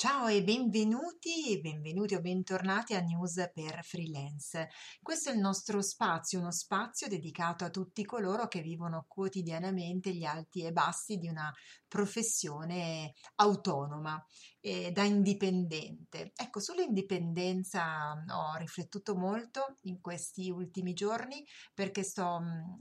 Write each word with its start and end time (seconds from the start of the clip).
Ciao 0.00 0.28
e 0.28 0.44
benvenuti, 0.44 1.58
benvenuti 1.60 2.14
o 2.14 2.20
bentornati 2.20 2.94
a 2.94 3.00
News 3.00 3.50
per 3.52 3.80
Freelance. 3.82 4.68
Questo 5.02 5.30
è 5.30 5.32
il 5.32 5.40
nostro 5.40 5.82
spazio, 5.82 6.38
uno 6.38 6.52
spazio 6.52 7.08
dedicato 7.08 7.64
a 7.64 7.70
tutti 7.70 8.04
coloro 8.04 8.46
che 8.46 8.60
vivono 8.60 9.06
quotidianamente 9.08 10.14
gli 10.14 10.22
alti 10.22 10.62
e 10.62 10.70
bassi 10.70 11.16
di 11.16 11.26
una 11.26 11.52
professione 11.88 13.14
autonoma 13.36 14.24
e 14.60 14.92
da 14.92 15.02
indipendente. 15.02 16.32
Ecco, 16.34 16.60
sull'indipendenza 16.60 18.12
ho 18.12 18.56
riflettuto 18.56 19.16
molto 19.16 19.78
in 19.82 20.00
questi 20.00 20.50
ultimi 20.50 20.92
giorni 20.92 21.44
perché 21.72 22.02
sto 22.02 22.40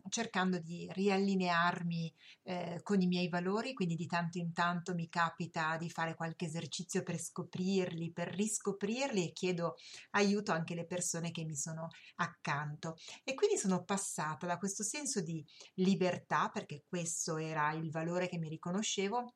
cercando 0.10 0.60
di 0.60 0.88
riallinearmi 0.92 2.14
eh, 2.44 2.80
con 2.84 3.02
i 3.02 3.08
miei 3.08 3.30
valori, 3.30 3.74
quindi 3.74 3.96
di 3.96 4.06
tanto 4.06 4.38
in 4.38 4.54
tanto 4.54 4.94
mi 4.94 5.08
capita 5.08 5.78
di 5.78 5.90
fare 5.90 6.16
qualche 6.16 6.46
esercizio 6.46 7.04
per 7.08 7.22
scoprirli, 7.22 8.12
per 8.12 8.28
riscoprirli 8.28 9.30
e 9.30 9.32
chiedo 9.32 9.76
aiuto 10.10 10.52
anche 10.52 10.74
alle 10.74 10.86
persone 10.86 11.32
che 11.32 11.46
mi 11.46 11.56
sono 11.56 11.88
accanto. 12.16 12.98
E 13.24 13.34
quindi 13.34 13.56
sono 13.58 13.86
passata 13.86 14.46
da 14.46 14.58
questo 14.58 14.84
senso 14.84 15.22
di 15.22 15.42
libertà, 15.76 16.50
perché 16.50 16.84
questo 16.86 17.38
era 17.38 17.72
il 17.72 17.92
valore 17.92 18.28
che 18.28 18.38
mi 18.38 18.50
riconoscevo, 18.50 19.36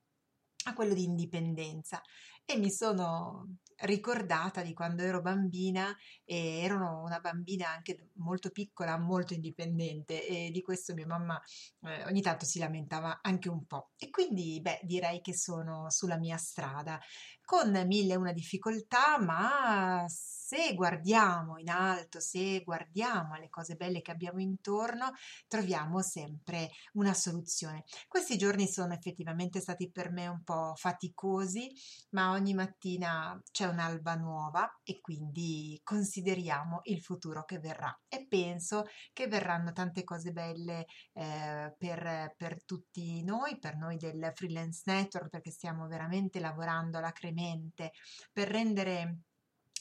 a 0.66 0.74
quello 0.74 0.94
di 0.94 1.04
indipendenza 1.04 2.02
e 2.46 2.58
mi 2.58 2.70
sono 2.70 3.58
ricordata 3.84 4.62
di 4.62 4.74
quando 4.74 5.02
ero 5.02 5.22
bambina 5.22 5.96
e 6.24 6.60
ero 6.60 7.02
una 7.02 7.20
bambina 7.20 7.70
anche 7.70 8.10
molto 8.16 8.50
piccola, 8.52 8.98
molto 8.98 9.34
indipendente 9.34 10.28
e 10.28 10.52
di 10.52 10.62
questo 10.62 10.94
mia 10.94 11.08
mamma 11.08 11.42
eh, 11.82 12.06
ogni 12.06 12.22
tanto 12.22 12.46
si 12.46 12.60
lamentava 12.60 13.20
anche 13.22 13.50
un 13.50 13.66
po'. 13.66 13.92
E 13.98 14.10
quindi, 14.10 14.60
beh, 14.62 14.82
direi 14.84 15.22
che 15.22 15.34
sono 15.34 15.90
sulla 15.90 16.18
mia 16.18 16.38
strada 16.38 17.00
con 17.52 17.86
mille 17.86 18.14
e 18.14 18.16
una 18.16 18.32
difficoltà, 18.32 19.20
ma 19.20 20.06
se 20.08 20.74
guardiamo 20.74 21.58
in 21.58 21.70
alto, 21.70 22.20
se 22.20 22.62
guardiamo 22.62 23.36
alle 23.36 23.50
cose 23.50 23.76
belle 23.76 24.02
che 24.02 24.12
abbiamo 24.12 24.40
intorno, 24.42 25.12
troviamo 25.48 26.02
sempre 26.02 26.70
una 26.94 27.14
soluzione. 27.14 27.84
Questi 28.08 28.38
giorni 28.38 28.68
sono 28.68 28.94
effettivamente 28.94 29.62
stati 29.62 29.90
per 29.90 30.12
me 30.12 30.28
un 30.28 30.44
po' 30.44 30.74
faticosi, 30.76 31.72
ma 32.12 32.32
ogni 32.32 32.54
mattina 32.54 33.42
c'è 33.50 33.66
un'alba 33.66 34.16
nuova 34.16 34.80
e 34.84 35.00
quindi 35.00 35.80
consideriamo 35.84 36.82
il 36.84 37.02
futuro 37.02 37.46
che 37.46 37.60
verrà 37.60 37.98
e 38.10 38.28
penso 38.28 38.86
che 39.14 39.28
verranno 39.28 39.72
tante 39.72 40.04
cose 40.04 40.32
belle 40.32 40.86
eh, 41.14 41.74
per, 41.78 42.34
per 42.36 42.64
tutti 42.66 43.24
noi, 43.24 43.58
per 43.58 43.78
noi 43.78 43.96
del 43.96 44.32
freelance 44.36 44.82
network, 44.86 45.30
perché 45.30 45.52
stiamo 45.52 45.88
veramente 45.88 46.42
lavorando 46.42 47.00
alacremente 47.42 47.92
per 48.32 48.48
rendere 48.48 49.22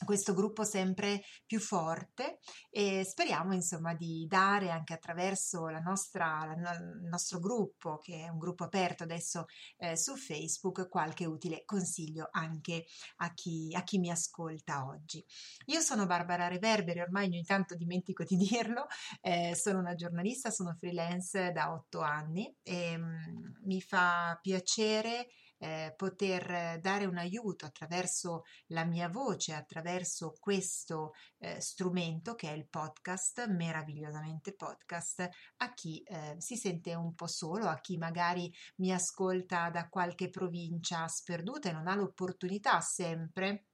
questo 0.05 0.33
gruppo 0.33 0.65
sempre 0.65 1.23
più 1.45 1.61
forte 1.61 2.39
e 2.71 3.05
speriamo 3.05 3.53
insomma 3.53 3.95
di 3.95 4.27
dare 4.27 4.71
anche 4.71 4.95
attraverso 4.95 5.69
la 5.69 5.81
nostra, 5.81 6.43
la, 6.57 6.73
il 6.73 7.07
nostro 7.09 7.39
gruppo 7.39 7.99
che 7.99 8.25
è 8.25 8.29
un 8.29 8.39
gruppo 8.39 8.65
aperto 8.65 9.03
adesso 9.03 9.45
eh, 9.77 9.97
su 9.97 10.17
Facebook 10.17 10.89
qualche 10.89 11.27
utile 11.27 11.65
consiglio 11.67 12.29
anche 12.31 12.87
a 13.17 13.35
chi, 13.35 13.75
a 13.75 13.83
chi 13.83 13.99
mi 13.99 14.11
ascolta 14.11 14.87
oggi. 14.87 15.23
Io 15.67 15.81
sono 15.81 16.07
Barbara 16.07 16.49
Reverberi, 16.49 17.01
ormai 17.01 17.27
ogni 17.27 17.45
tanto 17.45 17.75
dimentico 17.75 18.25
di 18.25 18.37
dirlo, 18.41 18.87
eh, 19.21 19.55
sono 19.55 19.81
una 19.81 19.95
giornalista, 19.95 20.51
sono 20.51 20.75
freelance 20.79 21.53
da 21.53 21.73
otto 21.73 22.01
anni 22.01 22.51
e 22.63 22.97
mh, 22.97 23.05
mm, 23.05 23.67
mi 23.67 23.81
fa 23.83 24.39
piacere 24.41 25.29
eh, 25.61 25.93
poter 25.97 26.81
dare 26.81 27.05
un 27.05 27.19
aiuto 27.19 27.67
attraverso 27.67 28.45
la 28.69 28.85
mia 28.85 29.09
voce, 29.09 29.55
attraverso 29.55 30.35
questo 30.41 31.13
eh, 31.39 31.61
strumento 31.61 32.35
che 32.35 32.49
è 32.49 32.53
il 32.53 32.67
podcast, 32.67 33.47
meravigliosamente 33.49 34.55
podcast, 34.55 35.29
a 35.59 35.75
chi 35.75 36.03
eh, 36.03 36.37
si 36.39 36.57
sente 36.57 36.95
un 36.95 37.15
po' 37.15 37.27
solo, 37.27 37.69
a 37.69 37.79
chi 37.81 37.99
magari 37.99 38.53
mi 38.77 38.93
ascolta 38.93 39.71
da 39.71 39.89
qualche 39.89 40.31
provincia 40.31 41.07
sperduta 41.09 41.69
e 41.69 41.73
non 41.73 41.89
ha 41.89 41.95
l'opportunità 41.95 42.81
sempre 42.81 43.67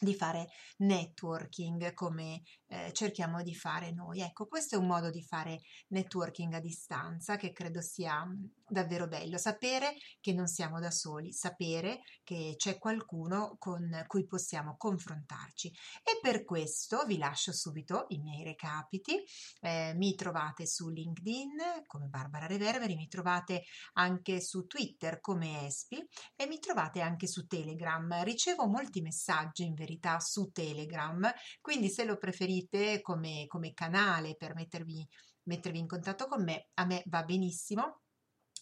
di 0.00 0.14
fare 0.14 0.48
networking 0.78 1.94
come 1.94 2.42
eh, 2.74 2.92
cerchiamo 2.92 3.42
di 3.42 3.54
fare 3.54 3.92
noi. 3.92 4.20
Ecco, 4.20 4.46
questo 4.46 4.74
è 4.74 4.78
un 4.78 4.86
modo 4.86 5.10
di 5.10 5.22
fare 5.22 5.60
networking 5.88 6.54
a 6.54 6.60
distanza 6.60 7.36
che 7.36 7.52
credo 7.52 7.80
sia 7.80 8.26
davvero 8.66 9.06
bello, 9.06 9.38
sapere 9.38 9.94
che 10.20 10.32
non 10.32 10.48
siamo 10.48 10.80
da 10.80 10.90
soli, 10.90 11.32
sapere 11.32 12.00
che 12.24 12.54
c'è 12.56 12.78
qualcuno 12.78 13.56
con 13.58 14.04
cui 14.08 14.26
possiamo 14.26 14.76
confrontarci. 14.76 15.68
E 16.02 16.18
per 16.20 16.44
questo 16.44 17.04
vi 17.04 17.18
lascio 17.18 17.52
subito 17.52 18.06
i 18.08 18.18
miei 18.18 18.42
recapiti. 18.42 19.22
Eh, 19.60 19.92
mi 19.94 20.14
trovate 20.16 20.66
su 20.66 20.88
LinkedIn 20.88 21.84
come 21.86 22.06
Barbara 22.06 22.46
Reverberi, 22.46 22.96
mi 22.96 23.06
trovate 23.06 23.64
anche 23.92 24.40
su 24.40 24.66
Twitter 24.66 25.20
come 25.20 25.66
Espi 25.66 26.04
e 26.34 26.46
mi 26.46 26.58
trovate 26.58 27.00
anche 27.00 27.28
su 27.28 27.46
Telegram. 27.46 28.24
Ricevo 28.24 28.66
molti 28.66 29.00
messaggi 29.00 29.64
in 29.64 29.74
verità 29.74 30.18
su 30.18 30.50
Telegram, 30.50 31.30
quindi 31.60 31.88
se 31.88 32.04
lo 32.04 32.16
preferite 32.16 32.63
come, 33.02 33.46
come 33.46 33.72
canale 33.72 34.36
per 34.36 34.54
mettervi, 34.54 35.06
mettervi 35.44 35.78
in 35.78 35.86
contatto 35.86 36.26
con 36.26 36.42
me, 36.42 36.68
a 36.74 36.84
me 36.84 37.02
va 37.06 37.22
benissimo 37.22 38.03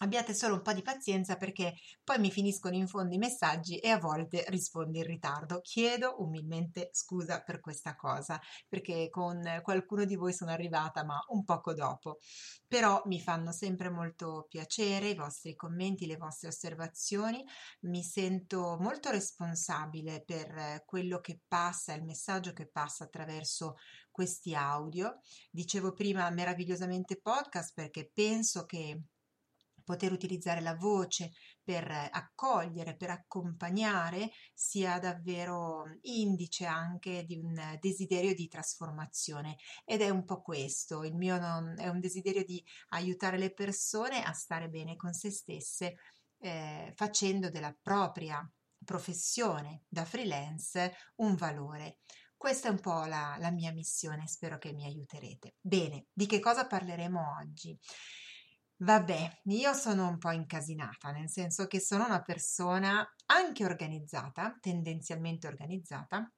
Abbiate 0.03 0.35
solo 0.35 0.55
un 0.55 0.63
po' 0.63 0.73
di 0.73 0.83
pazienza 0.83 1.37
perché 1.37 1.75
poi 2.03 2.19
mi 2.19 2.33
finiscono 2.33 2.75
in 2.75 2.89
fondo 2.89 3.15
i 3.15 3.19
messaggi 3.19 3.79
e 3.79 3.89
a 3.89 4.01
volte 4.01 4.45
rispondo 4.49 4.99
in 4.99 5.05
ritardo. 5.05 5.61
Chiedo 5.61 6.17
umilmente 6.19 6.89
scusa 6.91 7.41
per 7.41 7.61
questa 7.61 7.95
cosa 7.95 8.41
perché 8.69 9.09
con 9.11 9.41
qualcuno 9.63 10.05
di 10.05 10.17
voi 10.17 10.33
sono 10.33 10.51
arrivata 10.51 11.05
ma 11.05 11.21
un 11.29 11.45
poco 11.45 11.73
dopo. 11.73 12.19
Però 12.67 13.01
mi 13.05 13.21
fanno 13.21 13.53
sempre 13.53 13.91
molto 13.91 14.47
piacere 14.49 15.11
i 15.11 15.15
vostri 15.15 15.55
commenti, 15.55 16.07
le 16.07 16.17
vostre 16.17 16.49
osservazioni. 16.49 17.45
Mi 17.83 18.03
sento 18.03 18.79
molto 18.81 19.09
responsabile 19.11 20.25
per 20.27 20.83
quello 20.85 21.21
che 21.21 21.43
passa, 21.47 21.95
il 21.95 22.03
messaggio 22.03 22.53
che 22.53 22.69
passa 22.69 23.05
attraverso 23.05 23.77
questi 24.11 24.53
audio. 24.53 25.21
Dicevo 25.49 25.93
prima 25.93 26.29
meravigliosamente 26.31 27.21
podcast 27.21 27.73
perché 27.73 28.11
penso 28.13 28.65
che 28.65 29.01
poter 29.85 30.13
utilizzare 30.13 30.61
la 30.61 30.75
voce 30.75 31.33
per 31.63 31.91
accogliere, 32.11 32.97
per 32.97 33.11
accompagnare, 33.11 34.31
sia 34.53 34.99
davvero 34.99 35.85
indice 36.03 36.67
anche 36.67 37.25
di 37.25 37.37
un 37.37 37.79
desiderio 37.81 38.35
di 38.35 38.49
trasformazione. 38.49 39.57
Ed 39.85 40.01
è 40.01 40.09
un 40.09 40.25
po' 40.25 40.43
questo, 40.43 41.05
il 41.05 41.15
mio 41.15 41.39
non, 41.39 41.79
è 41.79 41.89
un 41.89 42.01
desiderio 42.01 42.45
di 42.45 42.63
aiutare 42.91 43.39
le 43.39 43.53
persone 43.53 44.23
a 44.23 44.33
stare 44.33 44.69
bene 44.69 44.97
con 44.97 45.13
se 45.13 45.31
stesse, 45.31 45.97
eh, 46.39 46.93
facendo 46.97 47.51
della 47.51 47.77
propria 47.81 48.49
professione 48.85 49.85
da 49.89 50.05
freelance 50.05 50.93
un 51.17 51.35
valore. 51.37 51.99
Questa 52.37 52.67
è 52.67 52.71
un 52.73 52.81
po' 52.81 53.05
la, 53.05 53.37
la 53.39 53.53
mia 53.53 53.73
missione, 53.73 54.27
spero 54.27 54.59
che 54.59 54.73
mi 54.73 54.85
aiuterete. 54.85 55.55
Bene, 55.61 56.07
di 56.13 56.27
che 56.27 56.41
cosa 56.41 56.67
parleremo 56.67 57.37
oggi? 57.41 57.79
Vabbè, 58.83 59.43
io 59.45 59.75
sono 59.75 60.09
un 60.09 60.19
po' 60.19 60.33
incasinata, 60.33 61.13
nel 61.13 61.31
senso 61.31 61.69
che 61.69 61.79
sono 61.79 62.05
una 62.05 62.21
persona 62.21 63.09
anche 63.27 63.65
organizzata, 63.65 64.59
tendenzialmente 64.61 65.47
organizzata, 65.47 66.29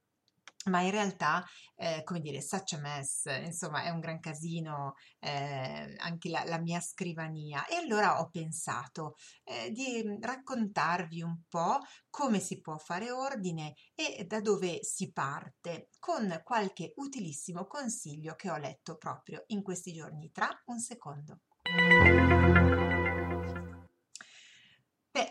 ma 0.66 0.82
in 0.82 0.90
realtà, 0.90 1.42
eh, 1.74 2.02
come 2.04 2.20
dire, 2.20 2.42
such 2.42 2.74
a 2.74 2.78
mess, 2.80 3.24
insomma, 3.42 3.84
è 3.84 3.88
un 3.88 3.98
gran 4.00 4.20
casino 4.20 4.94
eh, 5.20 5.96
anche 5.98 6.28
la, 6.28 6.44
la, 6.44 6.58
mia 6.58 6.80
scrivania. 6.80 7.66
E 7.66 7.76
allora 7.76 8.20
ho 8.20 8.28
pensato 8.28 9.16
eh, 9.44 9.70
di 9.70 10.18
raccontarvi 10.20 11.22
un 11.22 11.44
po' 11.48 11.78
come 12.10 12.40
si 12.40 12.60
può 12.60 12.76
fare 12.76 13.10
ordine 13.10 13.74
e 13.94 14.26
da 14.26 14.42
dove 14.42 14.82
si 14.82 15.12
parte, 15.12 15.88
con 15.98 16.42
qualche 16.44 16.92
utilissimo 16.96 17.66
consiglio 17.66 18.34
che 18.34 18.50
ho 18.50 18.58
letto 18.58 18.98
proprio 18.98 19.44
in 19.46 19.62
questi 19.62 19.94
giorni. 19.94 20.30
Tra 20.30 20.48
un 20.66 20.78
secondo. 20.78 21.40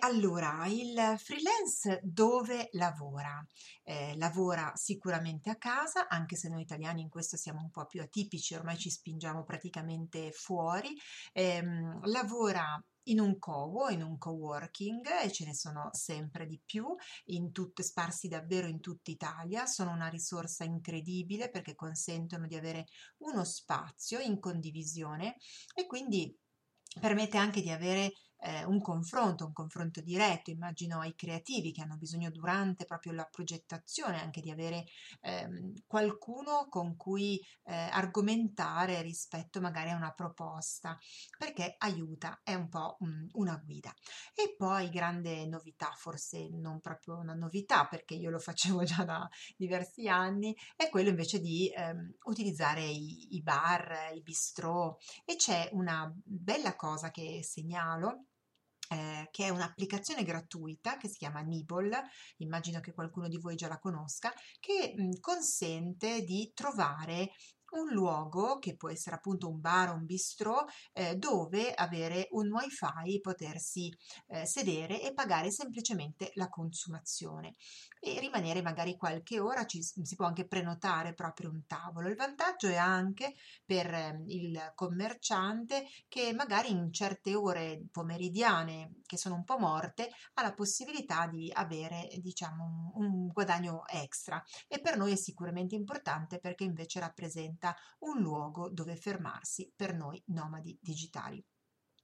Allora, 0.04 0.66
il 0.68 1.16
freelance 1.18 2.02
dove 2.04 2.68
lavora? 2.74 3.42
Eh, 3.84 4.18
lavora 4.18 4.74
sicuramente 4.76 5.50
a 5.50 5.56
casa, 5.56 6.10
anche 6.10 6.36
se 6.36 6.50
noi 6.50 6.62
italiani 6.62 7.02
in 7.02 7.10
questo 7.10 7.38
siamo 7.38 7.62
un 7.62 7.72
po' 7.72 7.86
più 7.86 8.02
atipici, 8.02 8.54
ormai 8.54 8.78
ci 8.78 8.90
spingiamo 8.90 9.46
praticamente 9.46 10.32
fuori. 10.32 10.94
Eh, 11.32 11.64
lavora 12.04 12.78
in 13.08 13.20
un 13.20 13.40
co 13.40 13.88
in 13.90 14.02
un 14.02 14.18
coworking 14.18 15.06
e 15.24 15.32
ce 15.32 15.46
ne 15.46 15.54
sono 15.54 15.90
sempre 15.94 16.48
di 16.48 16.62
più, 16.64 16.86
in 17.26 17.54
tutte, 17.54 17.82
sparsi 17.82 18.28
davvero 18.28 18.68
in 18.68 18.82
tutta 18.82 19.10
Italia, 19.10 19.66
sono 19.66 19.92
una 19.92 20.10
risorsa 20.10 20.66
incredibile 20.66 21.50
perché 21.50 21.76
consentono 21.76 22.46
di 22.46 22.56
avere 22.56 22.88
uno 23.20 23.46
spazio 23.46 24.20
in 24.20 24.40
condivisione 24.40 25.38
e 25.74 25.86
quindi 25.86 26.38
permette 27.00 27.38
anche 27.38 27.62
di 27.62 27.72
avere 27.72 28.12
eh, 28.44 28.66
un 28.66 28.82
confronto, 28.82 29.46
un 29.46 29.54
confronto 29.54 30.02
diretto, 30.02 30.52
immagino 30.52 31.00
ai 31.00 31.16
creativi 31.16 31.72
che 31.72 31.82
hanno 31.82 31.96
bisogno 31.96 32.30
durante 32.30 32.86
proprio 32.86 33.14
la 33.14 33.28
progettazione 33.32 34.22
anche 34.22 34.42
di 34.42 34.52
avere 34.52 34.86
ehm, 35.22 35.74
qualcuno 35.88 36.68
con 36.70 36.98
cui 36.98 37.40
eh, 37.64 37.74
argomentare 37.74 39.02
rispetto 39.02 39.62
magari 39.62 39.92
a 39.92 39.96
una 39.96 40.12
proposta, 40.12 40.98
perché 41.38 41.76
aiuta, 41.78 42.42
è 42.44 42.54
un 42.54 42.68
po' 42.68 42.98
um, 43.00 43.28
una 43.34 43.56
guida. 43.64 43.94
E 44.36 44.56
poi 44.58 44.90
grande 44.90 45.46
novità, 45.48 45.94
forse 45.96 46.50
non 46.52 46.82
proprio 46.82 47.18
una 47.18 47.34
novità 47.34 47.88
perché 47.88 48.16
io 48.16 48.30
lo 48.30 48.40
facevo 48.40 48.84
già 48.84 49.06
da 49.06 49.28
diversi 49.56 50.08
anni, 50.10 50.56
è 50.76 50.90
quello 50.90 51.10
invece 51.10 51.40
di 51.40 51.72
ehm, 51.74 52.16
utilizzare 52.24 52.84
i, 52.84 53.36
i 53.36 53.42
bar, 53.42 54.12
i 54.14 54.22
bistrò 54.22 54.96
e 55.24 55.36
c'è 55.38 55.70
una 55.72 56.12
bella 56.14 56.76
cosa 56.76 57.10
che 57.10 57.42
segnalo 57.44 58.26
eh, 58.90 59.28
che 59.32 59.46
è 59.46 59.50
un'applicazione 59.50 60.24
gratuita 60.24 60.98
che 60.98 61.08
si 61.08 61.18
chiama 61.18 61.42
Nibble, 61.42 62.02
immagino 62.38 62.80
che 62.80 62.94
qualcuno 62.94 63.28
di 63.28 63.38
voi 63.38 63.56
già 63.56 63.68
la 63.68 63.80
conosca, 63.80 64.34
che 64.60 64.94
mh, 64.96 65.20
consente 65.20 66.22
di 66.24 66.52
trovare 66.54 67.32
un 67.74 67.90
luogo 67.92 68.60
che 68.60 68.76
può 68.76 68.90
essere 68.90 69.16
appunto 69.16 69.50
un 69.50 69.60
bar 69.60 69.90
o 69.90 69.94
un 69.94 70.06
bistrò 70.06 70.64
eh, 70.94 71.16
dove 71.16 71.74
avere 71.74 72.28
un 72.32 72.52
wifi, 72.52 73.20
potersi 73.22 73.96
eh, 74.28 74.46
sedere 74.46 75.02
e 75.02 75.14
pagare 75.14 75.52
semplicemente 75.52 76.32
la 76.36 76.50
consumazione 76.50 77.56
e 78.00 78.20
rimanere 78.20 78.62
magari 78.62 78.98
qualche 78.98 79.40
ora, 79.40 79.66
ci, 79.66 79.82
si 79.82 80.16
può 80.16 80.26
anche 80.26 80.46
prenotare 80.46 81.14
proprio 81.14 81.50
un 81.50 81.66
tavolo. 81.66 82.10
Il 82.10 82.16
vantaggio 82.16 82.68
è 82.68 82.76
anche 82.76 83.34
per 83.66 83.94
eh, 83.94 84.24
il 84.28 84.72
commerciante 84.76 85.88
che 86.08 86.34
magari 86.34 86.72
in 86.72 86.92
certe 86.92 87.34
ore 87.36 87.86
pomeridiane 87.92 88.96
che 89.06 89.18
sono 89.18 89.36
un 89.36 89.44
po' 89.44 89.58
morte 89.58 90.10
ha 90.34 90.42
la 90.42 90.54
possibilità 90.54 91.28
di 91.28 91.50
avere 91.54 92.10
diciamo 92.18 92.92
un, 92.96 93.06
un 93.06 93.28
guadagno 93.28 93.88
extra 93.88 94.44
e 94.68 94.80
per 94.80 94.98
noi 94.98 95.14
è 95.14 95.16
sicuramente 95.16 95.76
importante 95.76 96.40
perché 96.40 96.64
invece 96.64 97.00
rappresenta 97.00 97.63
un 98.00 98.20
luogo 98.22 98.70
dove 98.70 98.96
fermarsi 98.96 99.72
per 99.76 99.96
noi 99.96 100.22
nomadi 100.28 100.78
digitali. 100.82 101.44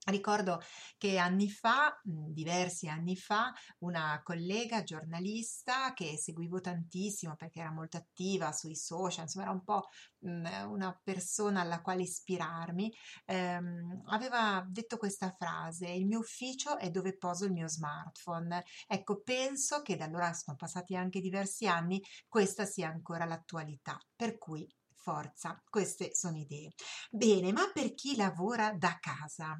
Ricordo 0.10 0.60
che 0.98 1.18
anni 1.18 1.50
fa, 1.50 2.00
diversi 2.04 2.88
anni 2.88 3.16
fa, 3.16 3.52
una 3.80 4.22
collega 4.24 4.82
giornalista 4.82 5.94
che 5.94 6.18
seguivo 6.18 6.62
tantissimo 6.62 7.36
perché 7.36 7.60
era 7.60 7.72
molto 7.72 7.98
attiva 7.98 8.52
sui 8.54 8.76
social, 8.76 9.26
insomma 9.26 9.46
era 9.46 9.54
un 9.54 9.64
po' 9.64 9.84
una 10.22 11.00
persona 11.04 11.62
alla 11.62 11.82
quale 11.82 12.04
ispirarmi, 12.04 12.92
ehm, 13.26 14.04
aveva 14.08 14.66
detto 14.68 14.98
questa 14.98 15.36
frase, 15.38 15.88
il 15.90 16.08
mio 16.08 16.20
ufficio 16.20 16.78
è 16.78 16.90
dove 16.90 17.18
poso 17.18 17.46
il 17.46 17.52
mio 17.52 17.68
smartphone. 17.68 18.64
Ecco, 18.88 19.22
penso 19.22 19.82
che 19.82 19.96
da 19.96 20.06
allora 20.06 20.34
sono 20.34 20.56
passati 20.58 20.96
anche 20.96 21.20
diversi 21.22 21.68
anni, 21.68 22.02
questa 22.28 22.66
sia 22.66 22.88
ancora 22.90 23.26
l'attualità, 23.26 23.98
per 24.16 24.38
cui 24.38 24.68
forza, 25.00 25.62
queste 25.70 26.14
sono 26.14 26.38
idee. 26.38 26.72
Bene, 27.10 27.52
ma 27.52 27.70
per 27.74 27.94
chi 27.94 28.16
lavora 28.16 28.74
da 28.74 28.98
casa? 29.00 29.60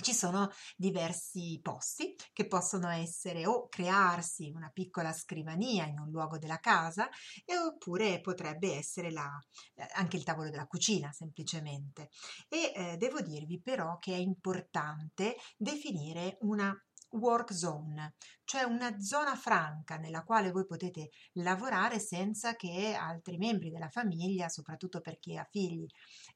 Ci 0.00 0.14
sono 0.14 0.48
diversi 0.76 1.58
posti 1.60 2.14
che 2.32 2.46
possono 2.46 2.88
essere 2.88 3.46
o 3.46 3.66
crearsi 3.66 4.52
una 4.54 4.70
piccola 4.72 5.12
scrivania 5.12 5.86
in 5.86 5.98
un 5.98 6.10
luogo 6.10 6.38
della 6.38 6.60
casa 6.60 7.08
e 7.44 7.58
oppure 7.58 8.20
potrebbe 8.20 8.76
essere 8.76 9.10
la, 9.10 9.28
eh, 9.74 9.88
anche 9.94 10.16
il 10.16 10.22
tavolo 10.22 10.50
della 10.50 10.68
cucina 10.68 11.10
semplicemente. 11.10 12.10
E 12.48 12.72
eh, 12.76 12.96
devo 12.96 13.20
dirvi 13.22 13.60
però 13.60 13.98
che 13.98 14.12
è 14.14 14.18
importante 14.18 15.34
definire 15.56 16.36
una 16.42 16.72
work 17.10 17.52
zone, 17.52 18.14
cioè 18.44 18.62
una 18.62 19.00
zona 19.00 19.34
franca 19.34 19.96
nella 19.96 20.22
quale 20.22 20.50
voi 20.50 20.66
potete 20.66 21.10
lavorare 21.34 21.98
senza 21.98 22.54
che 22.54 22.94
altri 22.94 23.38
membri 23.38 23.70
della 23.70 23.88
famiglia, 23.88 24.48
soprattutto 24.48 25.00
per 25.00 25.18
chi 25.18 25.36
ha 25.36 25.46
figli, 25.50 25.86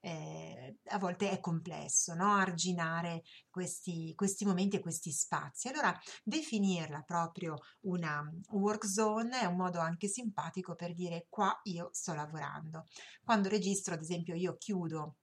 eh, 0.00 0.76
a 0.88 0.98
volte 0.98 1.30
è 1.30 1.40
complesso 1.40 2.14
no? 2.14 2.34
arginare 2.34 3.22
questi, 3.50 4.12
questi 4.14 4.44
momenti 4.44 4.76
e 4.76 4.80
questi 4.80 5.10
spazi. 5.10 5.68
Allora 5.68 5.98
definirla 6.22 7.02
proprio 7.02 7.56
una 7.82 8.22
work 8.50 8.86
zone 8.86 9.40
è 9.40 9.44
un 9.44 9.56
modo 9.56 9.78
anche 9.78 10.08
simpatico 10.08 10.74
per 10.74 10.94
dire 10.94 11.26
qua 11.28 11.58
io 11.64 11.88
sto 11.92 12.14
lavorando. 12.14 12.86
Quando 13.24 13.48
registro, 13.48 13.94
ad 13.94 14.00
esempio, 14.00 14.34
io 14.34 14.56
chiudo 14.56 15.16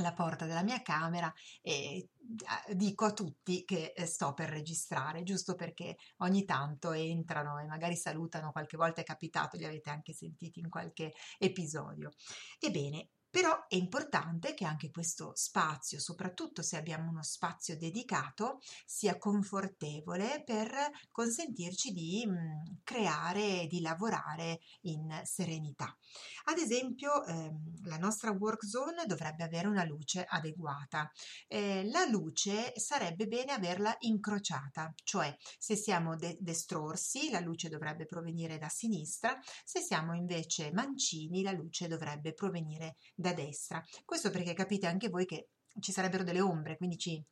la 0.00 0.12
porta 0.12 0.46
della 0.46 0.62
mia 0.62 0.82
camera 0.82 1.32
e 1.60 2.08
dico 2.72 3.04
a 3.04 3.12
tutti 3.12 3.64
che 3.64 3.92
eh, 3.94 4.06
sto 4.06 4.32
per 4.34 4.48
registrare, 4.48 5.22
giusto 5.22 5.54
perché 5.54 5.96
ogni 6.18 6.44
tanto 6.44 6.92
entrano 6.92 7.58
e 7.58 7.66
magari 7.66 7.96
salutano, 7.96 8.50
qualche 8.50 8.76
volta 8.76 9.02
è 9.02 9.04
capitato, 9.04 9.56
li 9.56 9.64
avete 9.64 9.90
anche 9.90 10.12
sentiti 10.12 10.60
in 10.60 10.68
qualche 10.68 11.12
episodio. 11.38 12.10
Ebbene, 12.58 13.10
però 13.34 13.66
è 13.66 13.74
importante 13.74 14.54
che 14.54 14.64
anche 14.64 14.92
questo 14.92 15.32
spazio, 15.34 15.98
soprattutto 15.98 16.62
se 16.62 16.76
abbiamo 16.76 17.10
uno 17.10 17.24
spazio 17.24 17.76
dedicato, 17.76 18.60
sia 18.86 19.18
confortevole 19.18 20.44
per 20.44 20.70
consentirci 21.10 21.90
di 21.90 22.24
mh, 22.24 22.82
creare, 22.84 23.66
di 23.66 23.80
lavorare 23.80 24.60
in 24.82 25.20
serenità. 25.24 25.96
Ad 26.44 26.58
esempio, 26.58 27.24
ehm, 27.24 27.86
la 27.86 27.96
nostra 27.96 28.30
work 28.30 28.64
zone 28.64 29.04
dovrebbe 29.04 29.42
avere 29.42 29.66
una 29.66 29.84
luce 29.84 30.24
adeguata. 30.24 31.10
Eh, 31.48 31.84
la 31.90 32.04
luce 32.04 32.72
sarebbe 32.76 33.26
bene 33.26 33.50
averla 33.50 33.96
incrociata, 34.00 34.94
cioè 35.02 35.34
se 35.58 35.74
siamo 35.74 36.14
de- 36.14 36.36
destrorsi 36.38 37.30
la 37.30 37.40
luce 37.40 37.68
dovrebbe 37.68 38.06
provenire 38.06 38.58
da 38.58 38.68
sinistra, 38.68 39.36
se 39.64 39.80
siamo 39.80 40.14
invece 40.14 40.70
mancini 40.72 41.42
la 41.42 41.50
luce 41.50 41.88
dovrebbe 41.88 42.32
provenire 42.32 42.94
da 43.14 43.23
da 43.24 43.32
destra. 43.32 43.82
Questo 44.04 44.30
perché 44.30 44.52
capite 44.52 44.86
anche 44.86 45.08
voi 45.08 45.24
che 45.24 45.48
ci 45.80 45.92
sarebbero 45.92 46.24
delle 46.24 46.42
ombre, 46.42 46.76
quindi 46.76 46.98
ci 46.98 47.24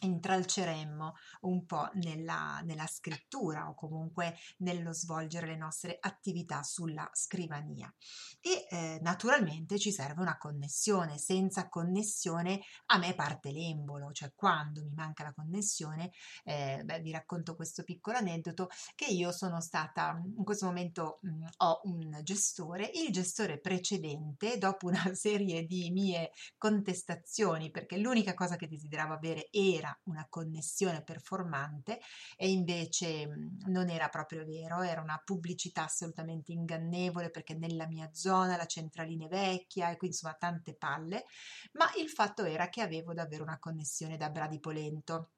intralceremmo 0.00 1.14
un 1.42 1.64
po' 1.64 1.88
nella, 1.94 2.60
nella, 2.64 2.86
scrittura 2.86 3.68
o 3.68 3.74
comunque 3.74 4.36
nello 4.58 4.92
svolgere 4.92 5.46
le 5.46 5.56
nostre 5.56 5.96
attività 6.00 6.62
sulla 6.62 7.08
scrivania. 7.12 7.92
E 8.40 8.66
eh, 8.68 8.98
naturalmente 9.02 9.78
ci 9.78 9.90
serve 9.90 10.20
una 10.20 10.38
connessione, 10.38 11.18
senza 11.18 11.68
connessione 11.68 12.60
a 12.86 12.98
me 12.98 13.14
parte 13.14 13.50
l'embolo, 13.50 14.12
cioè 14.12 14.32
quando 14.34 14.82
mi 14.82 14.92
manca 14.94 15.24
la 15.24 15.32
connessione, 15.32 16.10
eh, 16.44 16.82
beh, 16.84 17.00
vi 17.00 17.10
racconto 17.10 17.56
questo 17.56 17.82
piccolo 17.82 18.18
aneddoto 18.18 18.68
che 18.94 19.06
io 19.06 19.32
sono 19.32 19.60
stata, 19.60 20.20
in 20.36 20.44
questo 20.44 20.66
momento 20.66 21.18
mh, 21.22 21.44
ho 21.58 21.80
un 21.84 22.20
gestore, 22.22 22.90
il 22.94 23.12
gestore 23.12 23.58
precedente, 23.58 24.58
dopo 24.58 24.86
una 24.86 25.10
serie 25.14 25.64
di 25.64 25.90
mie 25.90 26.30
contestazioni, 26.58 27.70
perché 27.70 27.96
l'unica 27.96 28.34
cosa 28.34 28.56
che 28.56 28.68
desideravo 28.68 29.14
avere 29.14 29.48
era 29.50 29.85
era 29.86 30.00
una 30.04 30.26
connessione 30.28 31.02
performante 31.02 32.00
e 32.36 32.50
invece 32.50 33.26
mhmm, 33.26 33.58
non 33.66 33.88
era 33.88 34.08
proprio 34.08 34.44
vero, 34.44 34.82
era 34.82 35.00
una 35.00 35.20
pubblicità 35.24 35.84
assolutamente 35.84 36.52
ingannevole 36.52 37.30
perché 37.30 37.54
nella 37.54 37.86
mia 37.86 38.10
zona 38.12 38.56
la 38.56 38.66
centralina 38.66 39.26
è 39.26 39.28
vecchia 39.28 39.90
e 39.90 39.96
quindi 39.96 40.16
insomma 40.16 40.34
tante 40.34 40.74
palle, 40.74 41.24
ma 41.72 41.86
il 42.00 42.08
fatto 42.08 42.44
era 42.44 42.68
che 42.68 42.80
avevo 42.80 43.14
davvero 43.14 43.42
una 43.44 43.58
connessione 43.58 44.16
da 44.16 44.30
Bradipolento 44.30 45.30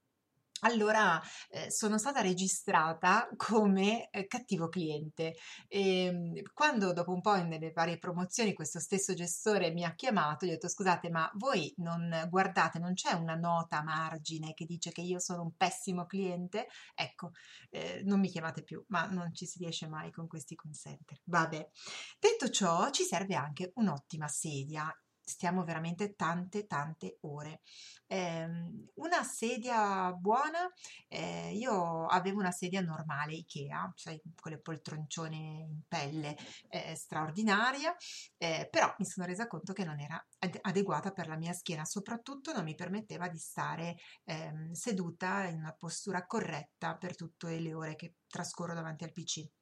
allora 0.61 1.21
eh, 1.51 1.71
sono 1.71 1.99
stata 1.99 2.21
registrata 2.21 3.29
come 3.37 4.11
eh, 4.11 4.27
cattivo 4.27 4.69
cliente. 4.69 5.35
E 5.69 6.05
ehm, 6.05 6.43
quando 6.53 6.93
dopo 6.93 7.13
un 7.13 7.21
po' 7.21 7.35
nelle 7.43 7.73
varie 7.73 7.99
promozioni 7.99 8.55
questo 8.55 8.81
stesso 8.81 9.15
gestore 9.15 9.71
mi 9.71 9.85
ha 9.85 9.95
chiamato 9.95 10.47
gli 10.47 10.51
ho 10.51 10.53
detto 10.53 10.69
scusate 10.69 11.11
ma 11.11 11.31
voi 11.35 11.73
non 11.79 12.27
guardate 12.29 12.79
non 12.79 12.95
c'è 12.95 13.13
una 13.13 13.35
nota 13.35 13.79
a 13.79 13.83
margine 13.83 14.55
che 14.55 14.65
dice 14.65 14.93
che 14.93 15.01
io 15.01 15.19
sono 15.19 15.43
un 15.43 15.55
pessimo 15.57 16.07
cliente? 16.07 16.69
Ecco 16.95 17.33
eh, 17.71 18.03
non 18.05 18.21
mi 18.21 18.29
chiamate 18.29 18.63
più 18.63 18.85
ma 18.89 19.07
non 19.07 19.35
ci 19.35 19.47
si 19.47 19.59
riesce 19.59 19.89
mai 19.89 20.11
con 20.11 20.27
questi 20.27 20.55
consenter. 20.55 21.21
Vabbè. 21.25 21.71
Detto 22.19 22.51
ciò 22.51 22.91
ci 22.91 23.05
serve 23.05 23.35
anche 23.35 23.73
un'ottima 23.75 24.29
sedia 24.29 24.93
stiamo 25.29 25.65
veramente 25.65 26.15
tante 26.15 26.67
tante 26.67 27.19
ore. 27.23 27.61
Eh, 28.07 28.47
una 28.95 29.23
sedia 29.23 30.13
buona, 30.13 30.71
eh, 31.09 31.53
io 31.55 32.07
avevo 32.07 32.41
una 32.41 32.51
sedia 32.51 32.81
normale 32.81 33.35
Ikea, 33.35 33.93
cioè 33.95 34.19
con 34.41 34.51
le 34.53 34.59
poltroncione 34.61 35.37
in 35.37 35.81
pelle 35.87 36.37
eh, 36.71 36.95
straordinaria, 36.97 37.95
eh, 38.39 38.67
però 38.71 38.95
mi 38.99 39.05
sono 39.05 39.27
resa 39.27 39.47
conto 39.47 39.73
che 39.73 39.85
non 39.85 40.01
era 40.01 40.25
ad- 40.39 40.59
adeguata 40.63 41.13
per 41.13 41.29
la 41.29 41.37
mia 41.37 41.53
schiena, 41.53 41.85
soprattutto 41.85 42.53
non 42.53 42.65
mi 42.65 42.75
permetteva 42.75 43.29
di 43.29 43.39
stare 43.39 43.97
ehm, 44.25 44.73
seduta 44.73 45.45
in 45.47 45.59
una 45.59 45.73
postura 45.73 46.27
corretta 46.27 46.97
per 46.97 47.15
tutte 47.17 47.59
le 47.59 47.75
ore 47.75 47.97
che 47.97 48.15
trascorro 48.27 48.75
davanti 48.75 49.05
al 49.05 49.13
PC. 49.13 49.58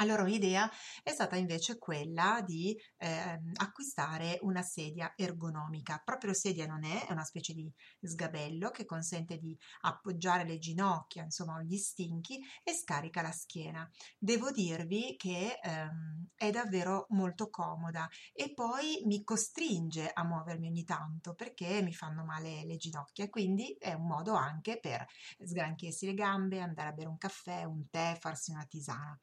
Allora 0.00 0.22
un'idea 0.22 0.68
è 1.02 1.10
stata 1.10 1.36
invece 1.36 1.78
quella 1.78 2.42
di 2.44 2.76
eh, 2.96 3.40
acquistare 3.56 4.38
una 4.42 4.62
sedia 4.62 5.12
ergonomica. 5.14 6.00
Proprio 6.02 6.32
sedia 6.32 6.66
non 6.66 6.84
è, 6.84 7.06
è 7.06 7.12
una 7.12 7.24
specie 7.24 7.52
di 7.52 7.70
sgabello 8.00 8.70
che 8.70 8.86
consente 8.86 9.38
di 9.38 9.56
appoggiare 9.82 10.44
le 10.44 10.58
ginocchia, 10.58 11.22
insomma 11.24 11.62
gli 11.62 11.76
stinchi 11.76 12.40
e 12.64 12.72
scarica 12.72 13.20
la 13.20 13.30
schiena. 13.32 13.88
Devo 14.18 14.50
dirvi 14.50 15.16
che 15.18 15.58
ehm, 15.62 16.28
è 16.34 16.50
davvero 16.50 17.06
molto 17.10 17.50
comoda 17.50 18.08
e 18.32 18.52
poi 18.54 19.02
mi 19.04 19.22
costringe 19.22 20.10
a 20.12 20.24
muovermi 20.24 20.68
ogni 20.68 20.84
tanto 20.84 21.34
perché 21.34 21.82
mi 21.82 21.92
fanno 21.92 22.24
male 22.24 22.64
le 22.64 22.76
ginocchia, 22.76 23.28
quindi 23.28 23.76
è 23.78 23.92
un 23.92 24.06
modo 24.06 24.32
anche 24.34 24.78
per 24.80 25.06
sgranchirsi 25.44 26.06
le 26.06 26.14
gambe, 26.14 26.60
andare 26.60 26.88
a 26.88 26.92
bere 26.92 27.08
un 27.08 27.18
caffè, 27.18 27.64
un 27.64 27.88
tè, 27.90 28.16
farsi 28.18 28.50
una 28.50 28.64
tisana. 28.64 29.18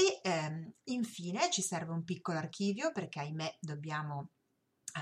E 0.00 0.20
ehm, 0.22 0.72
infine 0.84 1.50
ci 1.50 1.60
serve 1.60 1.90
un 1.90 2.04
piccolo 2.04 2.38
archivio 2.38 2.92
perché 2.92 3.18
ahimè 3.18 3.56
dobbiamo 3.58 4.30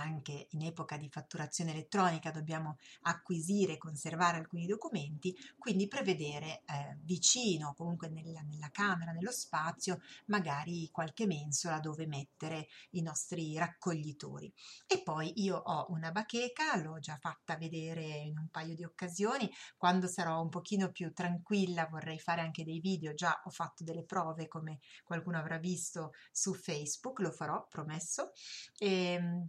anche 0.00 0.48
in 0.50 0.62
epoca 0.62 0.96
di 0.96 1.08
fatturazione 1.08 1.72
elettronica 1.72 2.30
dobbiamo 2.30 2.78
acquisire 3.02 3.74
e 3.74 3.78
conservare 3.78 4.38
alcuni 4.38 4.66
documenti, 4.66 5.34
quindi 5.58 5.88
prevedere 5.88 6.62
eh, 6.66 6.98
vicino, 7.02 7.74
comunque 7.74 8.08
nella, 8.08 8.40
nella, 8.42 8.70
camera, 8.70 9.12
nello 9.12 9.32
spazio, 9.32 10.00
magari 10.26 10.88
qualche 10.90 11.26
mensola 11.26 11.80
dove 11.80 12.06
mettere 12.06 12.68
i 12.90 13.02
nostri 13.02 13.56
raccoglitori. 13.56 14.52
E 14.86 15.02
poi 15.02 15.32
io 15.42 15.56
ho 15.56 15.86
una 15.90 16.10
bacheca, 16.10 16.76
l'ho 16.76 16.98
già 16.98 17.16
fatta 17.16 17.56
vedere 17.56 18.02
in 18.02 18.38
un 18.38 18.48
paio 18.48 18.74
di 18.74 18.84
occasioni, 18.84 19.50
quando 19.76 20.06
sarò 20.06 20.40
un 20.40 20.48
pochino 20.48 20.90
più 20.90 21.12
tranquilla 21.12 21.86
vorrei 21.86 22.18
fare 22.18 22.40
anche 22.40 22.64
dei 22.64 22.80
video, 22.80 23.14
già 23.14 23.40
ho 23.44 23.50
fatto 23.50 23.84
delle 23.84 24.04
prove 24.04 24.48
come 24.48 24.80
qualcuno 25.04 25.38
avrà 25.38 25.58
visto 25.58 26.12
su 26.32 26.54
Facebook, 26.54 27.20
lo 27.20 27.30
farò, 27.30 27.66
promesso. 27.68 28.32
E, 28.78 29.12
ehm, 29.12 29.48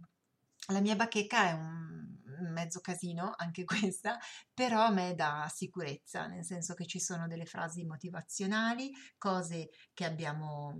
la 0.72 0.80
mia 0.80 0.96
bacheca 0.96 1.48
è 1.48 1.52
un 1.52 1.88
mezzo 2.52 2.80
casino, 2.80 3.32
anche 3.36 3.64
questa, 3.92 4.18
però 4.52 4.82
a 4.82 4.90
me 4.90 5.14
dà 5.14 5.50
sicurezza, 5.52 6.26
nel 6.26 6.44
senso 6.44 6.74
che 6.74 6.86
ci 6.86 7.00
sono 7.00 7.26
delle 7.26 7.46
frasi 7.46 7.84
motivazionali, 7.84 8.90
cose 9.16 9.70
che 9.94 10.04
abbiamo, 10.04 10.76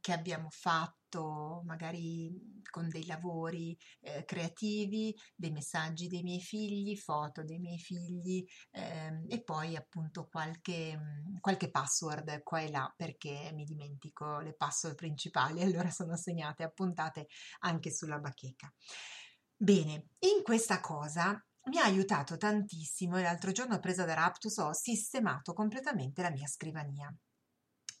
che 0.00 0.12
abbiamo 0.12 0.48
fatto 0.50 1.62
magari 1.66 2.60
con 2.70 2.88
dei 2.88 3.04
lavori 3.04 3.76
eh, 4.00 4.24
creativi, 4.24 5.14
dei 5.34 5.50
messaggi 5.50 6.06
dei 6.08 6.22
miei 6.22 6.40
figli, 6.40 6.96
foto 6.96 7.44
dei 7.44 7.58
miei 7.58 7.78
figli 7.78 8.42
eh, 8.70 9.22
e 9.28 9.42
poi 9.42 9.76
appunto 9.76 10.26
qualche, 10.26 10.98
qualche 11.40 11.70
password 11.70 12.42
qua 12.42 12.60
e 12.60 12.70
là 12.70 12.90
perché 12.96 13.50
mi 13.52 13.64
dimentico 13.64 14.38
le 14.40 14.54
password 14.54 14.96
principali, 14.96 15.60
allora 15.62 15.90
sono 15.90 16.16
segnate, 16.16 16.62
appuntate 16.62 17.26
anche 17.60 17.90
sulla 17.92 18.18
bacheca. 18.18 18.72
Bene, 19.62 20.08
in 20.18 20.42
questa 20.42 20.80
cosa 20.80 21.40
mi 21.66 21.78
ha 21.78 21.84
aiutato 21.84 22.36
tantissimo 22.36 23.16
e 23.16 23.22
l'altro 23.22 23.52
giorno 23.52 23.78
presa 23.78 24.04
da 24.04 24.14
Raptus 24.14 24.56
ho 24.56 24.72
sistemato 24.72 25.52
completamente 25.52 26.20
la 26.20 26.32
mia 26.32 26.48
scrivania. 26.48 27.14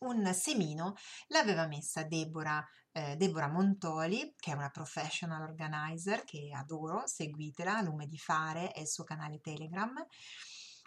Un 0.00 0.34
semino 0.34 0.94
l'aveva 1.28 1.68
messa 1.68 2.02
Deborah, 2.02 2.66
eh, 2.90 3.14
Deborah 3.14 3.46
Montoli, 3.46 4.34
che 4.36 4.50
è 4.50 4.54
una 4.54 4.70
professional 4.70 5.40
organizer 5.42 6.24
che 6.24 6.50
adoro, 6.52 7.06
seguitela, 7.06 7.80
Lume 7.80 8.08
di 8.08 8.18
Fare 8.18 8.72
è 8.72 8.80
il 8.80 8.88
suo 8.88 9.04
canale 9.04 9.38
Telegram 9.38 9.94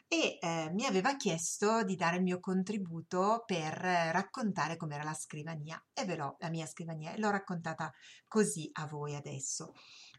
e 0.10 0.38
eh, 0.42 0.70
mi 0.74 0.86
aveva 0.86 1.16
chiesto 1.16 1.84
di 1.84 1.96
dare 1.96 2.18
il 2.18 2.24
mio 2.24 2.42
contributo 2.42 3.44
per 3.46 3.78
raccontare 3.78 4.76
com'era 4.76 5.04
la 5.04 5.14
scrivania 5.14 5.82
e 5.94 6.04
ve 6.04 6.18
l'ho, 6.18 6.36
la 6.40 6.50
mia 6.50 6.66
scrivania, 6.66 7.18
l'ho 7.18 7.30
raccontata 7.30 7.94
così 8.28 8.70
a 8.74 8.86
voi 8.88 9.16
adesso 9.16 9.74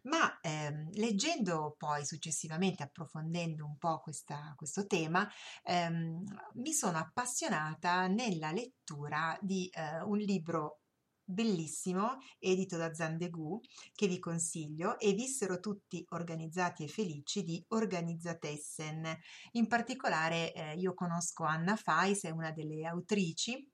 ma 0.06 0.38
ehm, 0.40 0.90
leggendo 0.94 1.75
poi 1.76 2.04
successivamente, 2.04 2.82
approfondendo 2.82 3.64
un 3.64 3.76
po' 3.76 4.00
questa, 4.00 4.52
questo 4.56 4.86
tema, 4.86 5.28
ehm, 5.64 6.25
mi 6.54 6.72
sono 6.72 6.98
appassionata 6.98 8.06
nella 8.06 8.52
lettura 8.52 9.36
di 9.40 9.68
eh, 9.72 10.00
un 10.02 10.18
libro 10.18 10.80
bellissimo, 11.28 12.18
edito 12.38 12.76
da 12.76 12.94
Zandegu, 12.94 13.60
che 13.94 14.06
vi 14.06 14.20
consiglio, 14.20 14.98
e 14.98 15.12
vissero 15.12 15.58
tutti 15.58 16.04
organizzati 16.10 16.84
e 16.84 16.88
felici 16.88 17.42
di 17.42 17.62
Organizzatessen. 17.68 19.16
In 19.52 19.66
particolare 19.66 20.52
eh, 20.52 20.75
io 20.76 20.94
conosco 20.94 21.42
Anna 21.44 21.75
Fais, 21.75 22.25
è 22.25 22.30
una 22.30 22.52
delle 22.52 22.86
autrici 22.86 23.68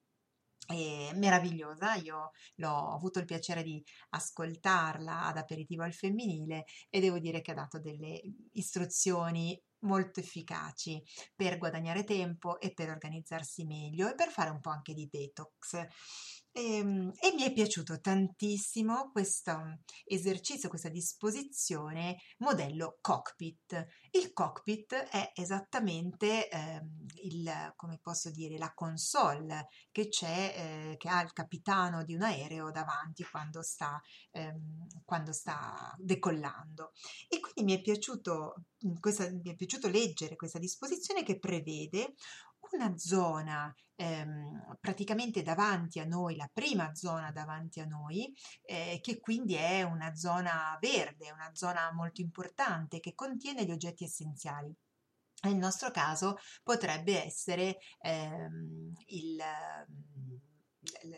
meravigliosa, 1.15 1.95
io 1.95 2.31
l'ho 2.57 2.93
avuto 2.93 3.19
il 3.19 3.25
piacere 3.25 3.63
di 3.63 3.83
ascoltarla 4.11 5.27
ad 5.27 5.37
aperitivo 5.37 5.83
al 5.83 5.93
femminile 5.93 6.65
e 6.89 7.01
devo 7.01 7.19
dire 7.19 7.41
che 7.41 7.53
ha 7.53 7.55
dato 7.55 7.79
delle 7.79 8.21
istruzioni 8.53 9.61
molto 9.81 10.21
efficaci 10.21 11.03
per 11.35 11.59
guadagnare 11.59 12.05
tempo 12.05 12.61
e 12.61 12.73
per 12.73 12.91
organizzarsi 12.91 13.65
meglio 13.65 14.09
e 14.11 14.15
per 14.15 14.29
fare 14.29 14.51
un 14.51 14.61
po' 14.61 14.71
anche 14.71 14.95
di 14.95 15.09
detox. 15.11 15.87
E, 16.55 16.77
ehm, 16.77 17.13
e, 17.19 17.33
mi 17.35 17.43
è 17.43 17.53
piaciuto 17.53 18.01
tantissimo 18.01 19.11
questo 19.11 19.79
esercizio, 20.05 20.69
questa 20.69 20.91
disposizione 20.91 22.19
modello 22.39 22.99
cockpit. 23.01 23.87
Il 24.11 24.33
cockpit 24.33 24.93
è 24.93 25.33
esattamente 25.35 26.49
eh, 26.51 26.83
il, 27.23 27.73
come 27.75 27.99
posso 28.03 28.31
dire, 28.31 28.59
la 28.59 28.73
console 28.75 29.69
che 29.91 30.09
c'è, 30.09 30.91
eh, 30.93 30.97
che 30.99 31.09
ha 31.09 31.23
il 31.23 31.33
capitano 31.33 32.05
di 32.05 32.15
un 32.15 32.23
aereo 32.23 32.71
davanti 32.71 33.25
quando 33.25 33.63
sta, 33.63 34.01
ehm, 34.33 34.87
quando 35.05 35.33
sta 35.33 35.95
decollando. 35.99 36.93
E 37.29 37.41
quindi 37.41 37.73
mi 37.73 37.79
è, 37.79 37.81
piaciuto, 37.81 38.65
questa, 39.01 39.31
mi 39.31 39.51
è 39.51 39.55
piaciuto 39.55 39.89
leggere 39.89 40.37
questa 40.37 40.59
disposizione 40.59 41.23
che 41.23 41.39
prevede 41.39 42.15
una 42.71 42.97
zona 42.97 43.75
ehm, 43.97 44.77
praticamente 44.81 45.43
davanti 45.43 46.01
a 46.01 46.05
noi, 46.05 46.37
la 46.37 46.49
prima 46.53 46.95
zona 46.95 47.31
davanti 47.31 47.81
a 47.81 47.87
noi, 47.87 48.33
eh, 48.63 48.99
che 49.03 49.21
quindi 49.21 49.55
è 49.55 49.83
una 49.83 50.15
zona 50.15 50.77
verde, 50.81 51.31
una 51.31 51.51
zona 51.53 51.93
molto 51.93 52.21
importante 52.21 53.01
che 53.01 53.15
contiene 53.15 53.65
gli 53.65 53.71
oggetti 53.71 54.05
essenziali. 54.05 54.75
Nel 55.45 55.57
nostro 55.57 55.91
caso 55.91 56.37
potrebbe 56.63 57.25
essere 57.25 57.79
ehm, 58.01 58.93
il 59.07 59.43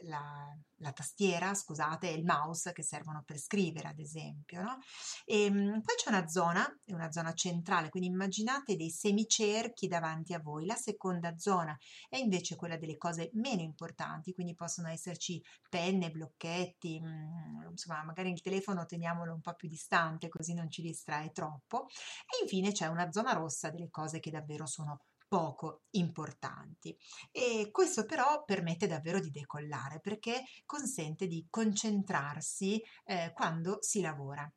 la, 0.02 0.56
la, 0.78 0.92
tastiera, 0.92 1.54
scusate, 1.54 2.10
e 2.10 2.14
il 2.14 2.24
mouse 2.24 2.72
che 2.72 2.82
servono 2.82 3.22
per 3.24 3.38
scrivere, 3.38 3.88
ad 3.88 3.98
esempio. 3.98 4.62
No? 4.62 4.78
E, 5.24 5.44
ehm, 5.44 5.80
poi 5.80 5.94
c'è 5.96 6.10
una 6.10 6.26
zona, 6.28 6.66
una 6.86 7.10
zona 7.10 7.32
centrale, 7.32 7.88
quindi 7.88 8.08
immaginate 8.08 8.76
dei 8.76 8.90
semicerchi 8.90 9.88
davanti 9.88 10.34
a 10.34 10.40
voi. 10.40 10.66
La 10.66 10.76
seconda 10.76 11.36
zona 11.38 11.76
è 12.08 12.16
invece 12.16 12.56
quella 12.56 12.76
delle 12.76 12.96
cose 12.96 13.30
meno 13.34 13.62
importanti, 13.62 14.32
quindi 14.32 14.54
possono 14.54 14.88
esserci 14.88 15.42
penne, 15.68 16.10
blocchetti, 16.10 17.00
mh, 17.00 17.06
mm, 17.06 17.70
insomma, 17.70 18.02
magari 18.04 18.30
il 18.30 18.42
telefono 18.42 18.84
teniamolo 18.84 19.32
un 19.32 19.40
po' 19.40 19.54
più 19.54 19.68
distante 19.68 20.28
così 20.28 20.54
non 20.54 20.70
ci 20.70 20.82
distrae 20.82 21.30
troppo. 21.32 21.86
E 21.86 22.42
infine 22.42 22.72
c'è 22.72 22.86
una 22.86 23.10
zona 23.10 23.32
rossa 23.32 23.70
delle 23.70 23.88
cose 23.90 24.20
che 24.20 24.30
davvero 24.30 24.66
sono 24.66 25.00
poco 25.26 25.84
importanti. 25.90 26.96
E 27.30 27.68
questo 27.70 28.04
però 28.04 28.44
permette 28.44 28.86
davvero 28.86 29.20
di 29.20 29.30
decollare 29.30 30.00
perché 30.00 30.42
consente 30.64 31.26
di 31.26 31.46
concentrarsi 31.50 32.82
eh, 33.04 33.32
quando 33.34 33.78
si 33.80 34.00
lavora. 34.00 34.50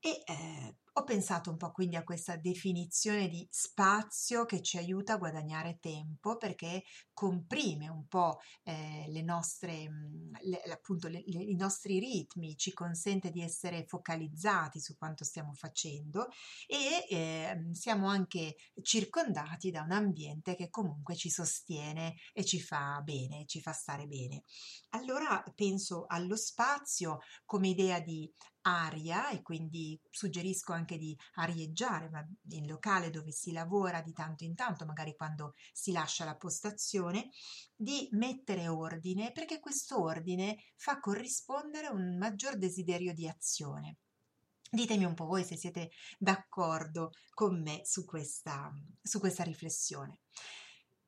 E 0.00 0.22
eh, 0.26 0.76
ho 0.96 1.02
pensato 1.02 1.50
un 1.50 1.56
po' 1.56 1.72
quindi 1.72 1.96
a 1.96 2.04
questa 2.04 2.36
definizione 2.36 3.28
di 3.28 3.46
spazio 3.50 4.44
che 4.44 4.62
ci 4.62 4.76
aiuta 4.76 5.14
a 5.14 5.18
guadagnare 5.18 5.78
tempo 5.80 6.36
perché 6.36 6.84
comprime 7.12 7.88
un 7.88 8.06
po' 8.06 8.38
eh, 8.62 9.06
le 9.08 9.22
nostre, 9.22 9.88
mm, 9.90 10.34
le, 10.42 10.62
appunto 10.70 11.08
le, 11.08 11.24
le, 11.26 11.42
i 11.42 11.56
nostri 11.56 11.98
ritmi, 11.98 12.56
ci 12.56 12.72
consente 12.72 13.30
di 13.30 13.42
essere 13.42 13.84
focalizzati 13.88 14.78
su 14.78 14.96
quanto 14.96 15.24
stiamo 15.24 15.52
facendo 15.54 16.28
e 16.66 17.06
eh, 17.10 17.68
siamo 17.72 18.06
anche 18.06 18.54
circondati 18.80 19.72
da 19.72 19.82
un 19.82 19.90
ambiente 19.92 20.54
che 20.54 20.70
comunque 20.70 21.16
ci 21.16 21.28
sostiene 21.28 22.14
e 22.32 22.44
ci 22.44 22.60
fa 22.60 23.00
bene, 23.02 23.46
ci 23.46 23.60
fa 23.60 23.72
stare 23.72 24.06
bene. 24.06 24.42
Allora 24.90 25.42
penso 25.56 26.04
allo 26.06 26.36
spazio 26.36 27.18
come 27.44 27.68
idea 27.68 27.98
di 27.98 28.32
aria 28.64 29.30
e 29.30 29.42
quindi 29.42 30.00
suggerisco 30.10 30.72
anche 30.72 30.96
di 30.96 31.16
arieggiare 31.34 32.10
in 32.50 32.66
locale 32.66 33.10
dove 33.10 33.30
si 33.30 33.52
lavora 33.52 34.00
di 34.00 34.12
tanto 34.12 34.44
in 34.44 34.54
tanto, 34.54 34.84
magari 34.84 35.14
quando 35.16 35.54
si 35.72 35.92
lascia 35.92 36.24
la 36.24 36.36
postazione, 36.36 37.30
di 37.76 38.08
mettere 38.12 38.68
ordine 38.68 39.32
perché 39.32 39.60
questo 39.60 40.00
ordine 40.00 40.56
fa 40.76 41.00
corrispondere 41.00 41.88
un 41.88 42.16
maggior 42.16 42.56
desiderio 42.56 43.12
di 43.12 43.28
azione. 43.28 43.96
Ditemi 44.70 45.04
un 45.04 45.14
po' 45.14 45.26
voi 45.26 45.44
se 45.44 45.56
siete 45.56 45.90
d'accordo 46.18 47.12
con 47.32 47.60
me 47.60 47.82
su 47.84 48.04
questa, 48.04 48.72
su 49.00 49.20
questa 49.20 49.44
riflessione. 49.44 50.20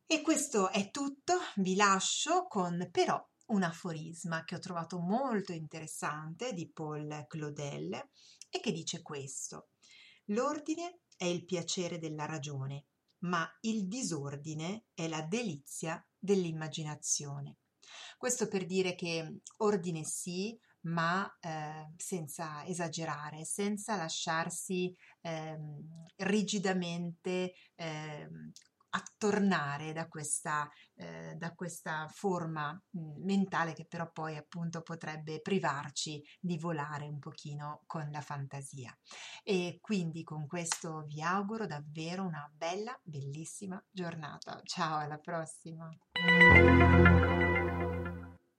E 0.07 0.23
questo 0.23 0.71
è 0.71 0.91
tutto, 0.91 1.35
vi 1.57 1.75
lascio 1.75 2.47
con 2.47 2.89
però 2.93 3.21
un 3.47 3.63
aforisma 3.63 4.45
che 4.45 4.55
ho 4.55 4.59
trovato 4.59 4.99
molto 4.99 5.53
interessante 5.53 6.53
di 6.53 6.71
Paul 6.71 7.27
Claudel 7.29 7.93
e 8.49 8.61
che 8.61 8.73
dice 8.73 9.03
questo. 9.03 9.69
L'ordine 10.27 11.01
è 11.17 11.25
il 11.25 11.45
piacere 11.45 11.99
della 11.99 12.27
ragione, 12.27 12.87
ma 13.21 13.49
il 13.61 13.87
disordine 13.87 14.87
è 14.95 15.09
la 15.09 15.23
delizia 15.23 16.05
dell'immaginazione. 16.19 17.59
Questo 18.17 18.49
per 18.49 18.67
dire 18.67 18.95
che 18.95 19.41
ordine 19.59 20.05
sì, 20.05 20.59
ma 20.87 21.27
eh, 21.41 21.93
senza 21.97 22.65
esagerare, 22.65 23.45
senza 23.45 23.97
lasciarsi 23.97 24.95
eh, 25.21 25.59
rigidamente 26.17 27.55
eh, 27.75 28.29
attornare 28.91 29.93
da 29.93 30.09
questa, 30.09 30.69
eh, 30.95 31.35
da 31.37 31.55
questa 31.55 32.09
forma 32.13 32.73
mh, 32.73 33.25
mentale 33.25 33.73
che 33.73 33.87
però 33.87 34.11
poi 34.11 34.37
appunto 34.37 34.83
potrebbe 34.83 35.41
privarci 35.41 36.23
di 36.41 36.59
volare 36.59 37.07
un 37.07 37.19
pochino 37.19 37.83
con 37.87 38.09
la 38.11 38.21
fantasia. 38.21 38.97
E 39.43 39.79
quindi 39.81 40.23
con 40.23 40.47
questo 40.47 41.05
vi 41.07 41.23
auguro 41.23 41.67
davvero 41.67 42.25
una 42.25 42.51
bella, 42.53 42.99
bellissima 43.03 43.83
giornata. 43.91 44.61
Ciao, 44.65 44.99
alla 44.99 45.19
prossima! 45.19 45.89